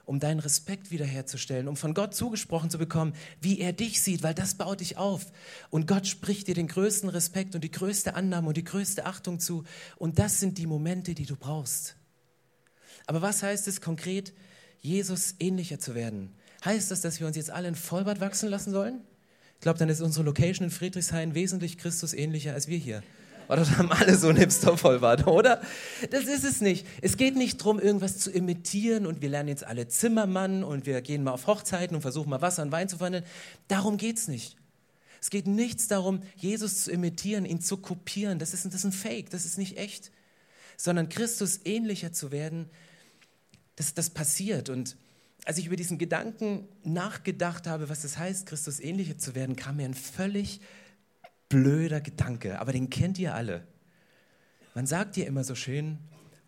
[0.06, 4.34] um deinen Respekt wiederherzustellen, um von Gott zugesprochen zu bekommen, wie er dich sieht, weil
[4.34, 5.32] das baut dich auf.
[5.69, 9.39] Und Gott spricht dir den größten Respekt und die größte Annahme und die größte Achtung
[9.39, 9.63] zu.
[9.97, 11.97] Und das sind die Momente, die du brauchst.
[13.05, 14.33] Aber was heißt es konkret,
[14.81, 16.33] Jesus ähnlicher zu werden?
[16.63, 19.01] Heißt das, dass wir uns jetzt alle in Vollbart wachsen lassen sollen?
[19.55, 23.03] Ich glaube, dann ist unsere Location in Friedrichshain wesentlich Christus ähnlicher als wir hier.
[23.49, 25.61] Oder haben alle so ein Hipster-Vollbart, oder?
[26.11, 26.87] Das ist es nicht.
[27.01, 31.01] Es geht nicht darum, irgendwas zu imitieren und wir lernen jetzt alle Zimmermann und wir
[31.01, 33.25] gehen mal auf Hochzeiten und versuchen mal Wasser und Wein zu verhandeln.
[33.67, 34.57] Darum geht es nicht.
[35.21, 38.39] Es geht nichts darum, Jesus zu imitieren, ihn zu kopieren.
[38.39, 40.11] Das ist, das ist ein Fake, das ist nicht echt.
[40.75, 42.69] Sondern Christus ähnlicher zu werden,
[43.75, 44.69] das, das passiert.
[44.69, 44.97] Und
[45.45, 49.77] als ich über diesen Gedanken nachgedacht habe, was es heißt, Christus ähnlicher zu werden, kam
[49.77, 50.62] mir ein völlig
[51.49, 53.67] blöder Gedanke, aber den kennt ihr alle.
[54.73, 55.99] Man sagt ja immer so schön,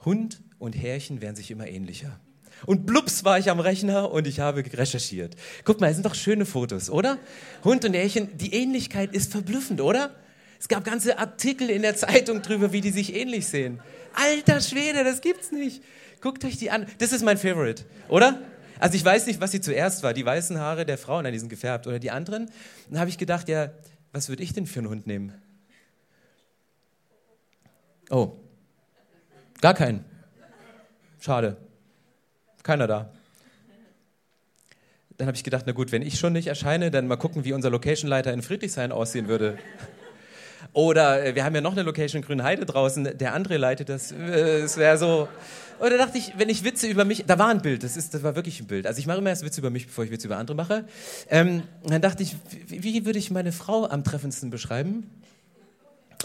[0.04, 2.20] Hund und Härchen werden sich immer ähnlicher.
[2.66, 5.36] Und blups war ich am Rechner und ich habe recherchiert.
[5.66, 7.20] Guck mal, es sind doch schöne Fotos, oder?
[7.64, 10.16] Hund und Härchen, die Ähnlichkeit ist verblüffend, oder?
[10.60, 13.82] Es gab ganze Artikel in der Zeitung drüber, wie die sich ähnlich sehen.
[14.14, 15.84] Alter Schwede, das gibt's nicht.
[16.26, 16.88] Guckt euch die an.
[16.98, 18.42] Das ist mein Favorite, oder?
[18.80, 21.50] Also ich weiß nicht, was sie zuerst war, die weißen Haare der Frauen, die sind
[21.50, 22.50] gefärbt, oder die anderen.
[22.90, 23.70] Dann habe ich gedacht, ja,
[24.12, 25.34] was würde ich denn für einen Hund nehmen?
[28.10, 28.38] Oh,
[29.62, 30.04] gar keinen.
[31.20, 31.58] Schade.
[32.64, 33.14] Keiner da.
[35.18, 37.54] Dann habe ich gedacht, na gut, wenn ich schon nicht erscheine, dann mal gucken, wie
[37.54, 39.60] unser Locationleiter in Friedrichshain aussehen würde.
[40.76, 44.12] Oder äh, wir haben ja noch eine Location in Grünheide draußen, der andere leitet das.
[44.12, 45.30] Äh, es wäre so,
[45.80, 48.14] und da dachte ich, wenn ich Witze über mich, da war ein Bild, das, ist,
[48.14, 48.86] das war wirklich ein Bild.
[48.86, 50.84] Also ich mache immer erst Witze über mich, bevor ich Witze über andere mache.
[51.30, 52.36] Ähm, dann dachte ich,
[52.68, 55.10] wie, wie würde ich meine Frau am treffendsten beschreiben?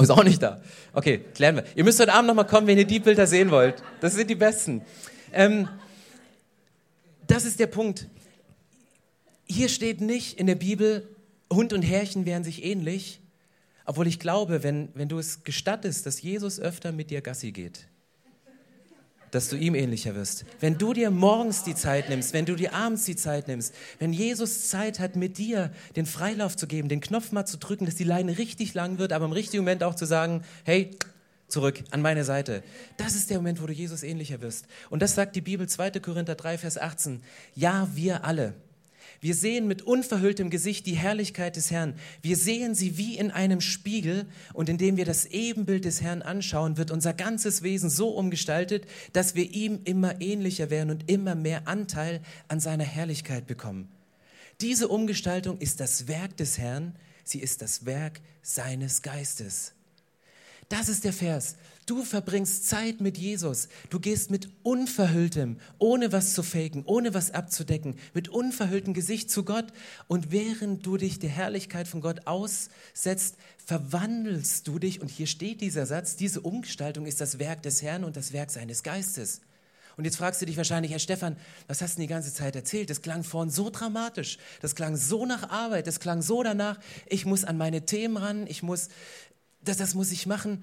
[0.00, 0.60] Oh, ist auch nicht da.
[0.94, 1.64] Okay, klären wir.
[1.76, 3.84] Ihr müsst heute Abend nochmal kommen, wenn ihr die Bilder sehen wollt.
[4.00, 4.82] Das sind die besten.
[5.32, 5.68] Ähm,
[7.28, 8.08] das ist der Punkt.
[9.46, 11.06] Hier steht nicht in der Bibel,
[11.52, 13.19] Hund und Härchen wären sich ähnlich,
[13.90, 17.88] obwohl ich glaube, wenn, wenn du es gestattest, dass Jesus öfter mit dir Gassi geht,
[19.32, 20.44] dass du ihm ähnlicher wirst.
[20.60, 24.12] Wenn du dir morgens die Zeit nimmst, wenn du dir abends die Zeit nimmst, wenn
[24.12, 27.96] Jesus Zeit hat, mit dir den Freilauf zu geben, den Knopf mal zu drücken, dass
[27.96, 30.96] die Leine richtig lang wird, aber im richtigen Moment auch zu sagen, hey,
[31.48, 32.62] zurück an meine Seite.
[32.96, 34.66] Das ist der Moment, wo du Jesus ähnlicher wirst.
[34.90, 35.90] Und das sagt die Bibel 2.
[35.98, 37.24] Korinther 3, Vers 18.
[37.56, 38.54] Ja, wir alle.
[39.20, 41.94] Wir sehen mit unverhülltem Gesicht die Herrlichkeit des Herrn.
[42.22, 46.78] Wir sehen sie wie in einem Spiegel und indem wir das Ebenbild des Herrn anschauen,
[46.78, 51.68] wird unser ganzes Wesen so umgestaltet, dass wir ihm immer ähnlicher werden und immer mehr
[51.68, 53.92] Anteil an seiner Herrlichkeit bekommen.
[54.62, 59.74] Diese Umgestaltung ist das Werk des Herrn, sie ist das Werk seines Geistes.
[60.70, 61.56] Das ist der Vers.
[61.84, 63.68] Du verbringst Zeit mit Jesus.
[63.90, 69.44] Du gehst mit unverhülltem, ohne was zu faken, ohne was abzudecken, mit unverhülltem Gesicht zu
[69.44, 69.66] Gott.
[70.06, 73.34] Und während du dich der Herrlichkeit von Gott aussetzt,
[73.66, 75.00] verwandelst du dich.
[75.00, 78.52] Und hier steht dieser Satz, diese Umgestaltung ist das Werk des Herrn und das Werk
[78.52, 79.40] seines Geistes.
[79.96, 82.88] Und jetzt fragst du dich wahrscheinlich, Herr Stefan, was hast du die ganze Zeit erzählt?
[82.88, 87.26] Das klang vorhin so dramatisch, das klang so nach Arbeit, das klang so danach, ich
[87.26, 88.88] muss an meine Themen ran, ich muss
[89.62, 90.62] das, das muss ich machen.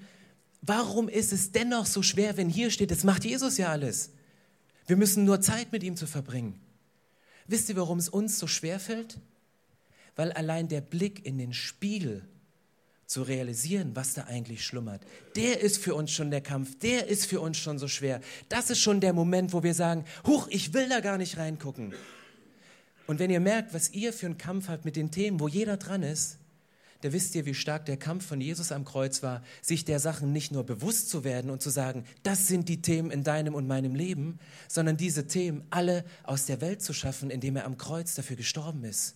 [0.60, 4.10] Warum ist es dennoch so schwer, wenn hier steht, das macht Jesus ja alles?
[4.86, 6.60] Wir müssen nur Zeit mit ihm zu verbringen.
[7.46, 9.18] Wisst ihr, warum es uns so schwer fällt?
[10.16, 12.26] Weil allein der Blick in den Spiegel
[13.06, 15.02] zu realisieren, was da eigentlich schlummert,
[15.36, 18.20] der ist für uns schon der Kampf, der ist für uns schon so schwer.
[18.48, 21.94] Das ist schon der Moment, wo wir sagen, huch, ich will da gar nicht reingucken.
[23.06, 25.78] Und wenn ihr merkt, was ihr für einen Kampf habt mit den Themen, wo jeder
[25.78, 26.38] dran ist,
[27.00, 30.32] da wisst ihr, wie stark der Kampf von Jesus am Kreuz war, sich der Sachen
[30.32, 33.68] nicht nur bewusst zu werden und zu sagen, das sind die Themen in deinem und
[33.68, 38.14] meinem Leben, sondern diese Themen alle aus der Welt zu schaffen, indem er am Kreuz
[38.14, 39.14] dafür gestorben ist.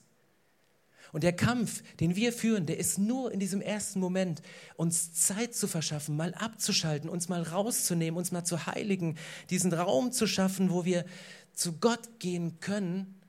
[1.11, 4.43] Und der Kampf, den wir führen, der ist nur in diesem ersten Moment,
[4.77, 9.17] uns Zeit zu verschaffen, mal abzuschalten, uns mal rauszunehmen, uns mal zu heiligen,
[9.51, 11.05] diesen Raum zu schaffen, wo wir
[11.53, 13.21] zu Gott gehen können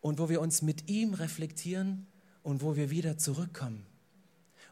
[0.00, 2.06] und wo wir uns mit ihm reflektieren
[2.42, 3.86] und wo wir wieder zurückkommen.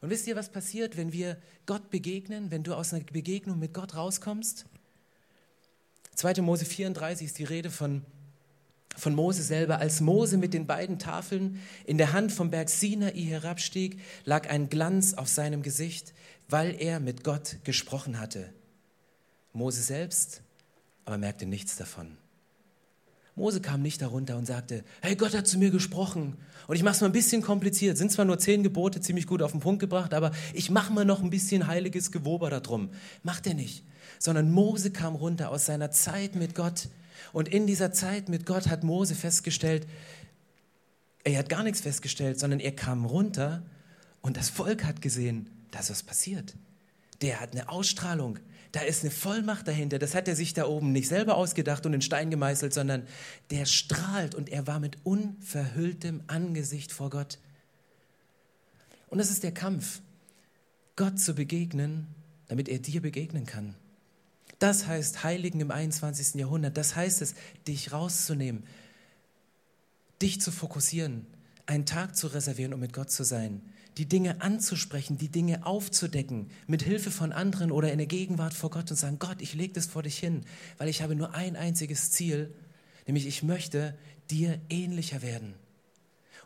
[0.01, 3.75] Und wisst ihr, was passiert, wenn wir Gott begegnen, wenn du aus einer Begegnung mit
[3.75, 4.65] Gott rauskommst?
[6.15, 6.41] 2.
[6.43, 8.03] Mose 34 ist die Rede von,
[8.97, 9.79] von Mose selber.
[9.79, 14.69] Als Mose mit den beiden Tafeln in der Hand vom Berg Sinai herabstieg, lag ein
[14.69, 16.15] Glanz auf seinem Gesicht,
[16.49, 18.53] weil er mit Gott gesprochen hatte.
[19.53, 20.43] Mose selbst
[21.05, 22.17] aber merkte nichts davon.
[23.37, 26.37] Mose kam nicht darunter und sagte, hey, Gott hat zu mir gesprochen.
[26.67, 27.97] Und ich mache es mal ein bisschen kompliziert.
[27.97, 31.05] Sind zwar nur zehn Gebote ziemlich gut auf den Punkt gebracht, aber ich mache mal
[31.05, 32.91] noch ein bisschen heiliges Gewober darum.
[33.23, 33.85] Macht er nicht.
[34.19, 36.89] Sondern Mose kam runter aus seiner Zeit mit Gott.
[37.33, 39.87] Und in dieser Zeit mit Gott hat Mose festgestellt,
[41.25, 43.63] er hat gar nichts festgestellt, sondern er kam runter
[44.23, 46.55] und das Volk hat gesehen, dass was passiert.
[47.23, 48.39] Der hat eine Ausstrahlung,
[48.73, 49.99] da ist eine Vollmacht dahinter.
[49.99, 53.07] Das hat er sich da oben nicht selber ausgedacht und in Stein gemeißelt, sondern
[53.51, 57.39] der strahlt und er war mit unverhülltem Angesicht vor Gott.
[59.09, 60.01] Und das ist der Kampf,
[60.95, 62.07] Gott zu begegnen,
[62.47, 63.75] damit er dir begegnen kann.
[64.61, 66.35] Das heißt Heiligen im 21.
[66.35, 66.77] Jahrhundert.
[66.77, 67.35] Das heißt es,
[67.67, 68.65] dich rauszunehmen,
[70.23, 71.27] dich zu fokussieren,
[71.67, 73.63] einen Tag zu reservieren, um mit Gott zu sein,
[73.97, 78.71] die Dinge anzusprechen, die Dinge aufzudecken, mit Hilfe von anderen oder in der Gegenwart vor
[78.71, 80.43] Gott und sagen, Gott, ich lege das vor dich hin,
[80.79, 82.55] weil ich habe nur ein einziges Ziel,
[83.07, 83.97] nämlich ich möchte
[84.31, 85.55] dir ähnlicher werden.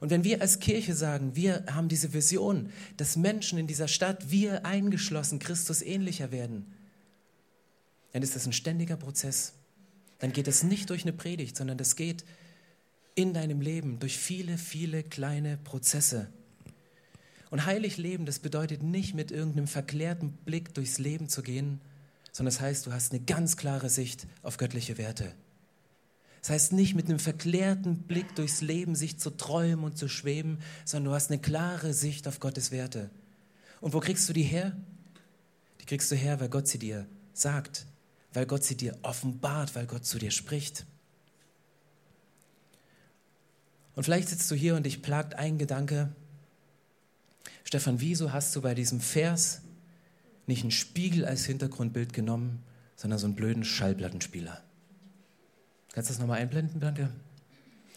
[0.00, 4.30] Und wenn wir als Kirche sagen, wir haben diese Vision, dass Menschen in dieser Stadt,
[4.30, 6.66] wir eingeschlossen, Christus ähnlicher werden,
[8.12, 9.54] dann ist das ein ständiger Prozess.
[10.18, 12.24] Dann geht es nicht durch eine Predigt, sondern das geht
[13.14, 16.28] in deinem Leben durch viele, viele kleine Prozesse.
[17.54, 21.80] Und heilig leben, das bedeutet nicht mit irgendeinem verklärten Blick durchs Leben zu gehen,
[22.32, 25.30] sondern das heißt, du hast eine ganz klare Sicht auf göttliche Werte.
[26.40, 30.58] Das heißt nicht mit einem verklärten Blick durchs Leben sich zu träumen und zu schweben,
[30.84, 33.08] sondern du hast eine klare Sicht auf Gottes Werte.
[33.80, 34.76] Und wo kriegst du die her?
[35.80, 37.86] Die kriegst du her, weil Gott sie dir sagt,
[38.32, 40.86] weil Gott sie dir offenbart, weil Gott zu dir spricht.
[43.94, 46.12] Und vielleicht sitzt du hier und dich plagt ein Gedanke,
[47.74, 49.60] Stefan, wieso hast du bei diesem Vers
[50.46, 52.62] nicht einen Spiegel als Hintergrundbild genommen,
[52.94, 54.62] sondern so einen blöden Schallplattenspieler?
[55.92, 57.10] Kannst du das nochmal einblenden, danke?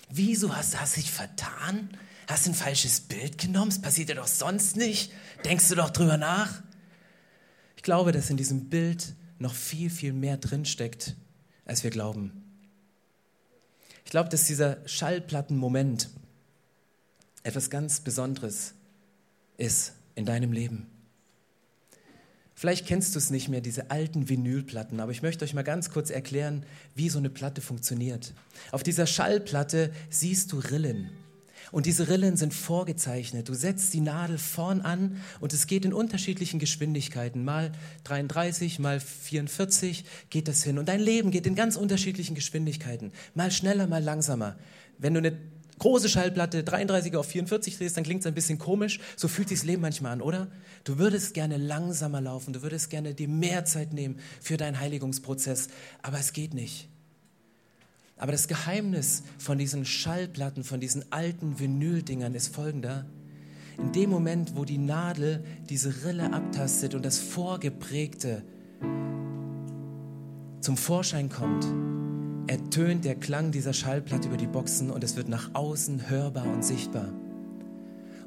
[0.09, 1.91] Wieso hast du dich vertan?
[2.25, 3.69] Hast du ein falsches Bild genommen?
[3.69, 5.11] Das passiert ja doch sonst nicht.
[5.45, 6.63] Denkst du doch drüber nach?
[7.75, 11.15] Ich glaube, dass in diesem Bild noch viel, viel mehr drinsteckt,
[11.65, 12.31] als wir glauben.
[14.05, 16.09] Ich glaube, dass dieser Schallplattenmoment
[17.43, 18.73] etwas ganz Besonderes
[19.57, 20.87] ist in deinem Leben.
[22.53, 25.91] Vielleicht kennst du es nicht mehr, diese alten Vinylplatten, aber ich möchte euch mal ganz
[25.91, 26.65] kurz erklären,
[26.95, 28.33] wie so eine Platte funktioniert.
[28.71, 31.11] Auf dieser Schallplatte siehst du Rillen.
[31.71, 33.49] Und diese Rillen sind vorgezeichnet.
[33.49, 37.43] Du setzt die Nadel vorn an und es geht in unterschiedlichen Geschwindigkeiten.
[37.43, 37.73] Mal
[38.05, 40.79] 33, mal 44 geht das hin.
[40.79, 43.11] Und dein Leben geht in ganz unterschiedlichen Geschwindigkeiten.
[43.35, 44.55] Mal schneller, mal langsamer.
[44.97, 45.37] Wenn du eine
[45.79, 48.99] große Schallplatte 33 auf 44 drehst, dann klingt es ein bisschen komisch.
[49.15, 50.47] So fühlt sich das Leben manchmal an, oder?
[50.83, 55.67] Du würdest gerne langsamer laufen, du würdest gerne dir mehr Zeit nehmen für deinen Heiligungsprozess,
[56.01, 56.89] aber es geht nicht.
[58.17, 63.05] Aber das Geheimnis von diesen Schallplatten, von diesen alten Vinyldingern ist folgender.
[63.77, 68.43] In dem Moment, wo die Nadel diese Rille abtastet und das Vorgeprägte
[70.61, 71.67] zum Vorschein kommt,
[72.47, 76.63] ertönt der Klang dieser Schallplatte über die Boxen und es wird nach außen hörbar und
[76.63, 77.09] sichtbar.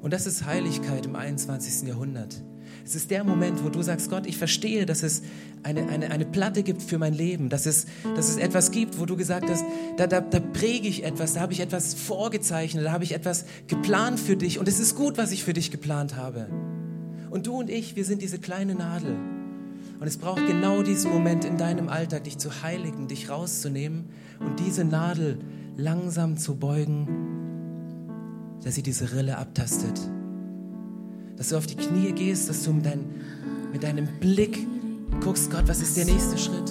[0.02, 1.88] Und das ist Heiligkeit im 21.
[1.88, 2.42] Jahrhundert.
[2.85, 5.22] Es ist der Moment, wo du sagst, Gott, ich verstehe, dass es
[5.62, 9.06] eine, eine, eine Platte gibt für mein Leben, dass es, dass es etwas gibt, wo
[9.06, 9.64] du gesagt hast,
[9.96, 13.44] da, da, da präge ich etwas, da habe ich etwas vorgezeichnet, da habe ich etwas
[13.66, 16.48] geplant für dich und es ist gut, was ich für dich geplant habe.
[17.30, 19.16] Und du und ich, wir sind diese kleine Nadel.
[20.01, 24.07] Und es braucht genau diesen Moment in deinem Alltag, dich zu heiligen, dich rauszunehmen
[24.41, 25.39] und diese Nadel
[25.77, 27.07] langsam zu beugen,
[28.65, 30.01] dass sie diese Rille abtastet
[31.41, 33.03] dass du auf die Knie gehst, dass du mit, dein,
[33.73, 34.59] mit deinem Blick
[35.25, 36.71] guckst, Gott, was ist der nächste Schritt?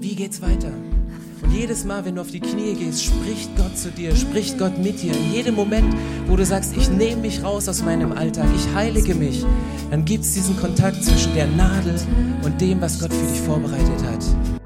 [0.00, 0.72] Wie geht's weiter?
[1.42, 4.78] Und jedes Mal, wenn du auf die Knie gehst, spricht Gott zu dir, spricht Gott
[4.78, 5.12] mit dir.
[5.12, 5.94] In jedem Moment,
[6.26, 9.44] wo du sagst, ich nehme mich raus aus meinem Alltag, ich heilige mich,
[9.90, 11.94] dann gibt es diesen Kontakt zwischen der Nadel
[12.44, 14.59] und dem, was Gott für dich vorbereitet hat.